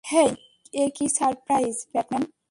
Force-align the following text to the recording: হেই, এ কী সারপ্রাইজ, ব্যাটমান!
হেই, 0.05 0.31
এ 0.73 0.83
কী 0.95 1.05
সারপ্রাইজ, 1.17 1.75
ব্যাটমান! 1.93 2.23